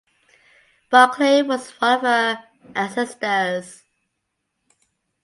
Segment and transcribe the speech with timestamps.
[0.89, 3.83] Barclay was one of her ancestors.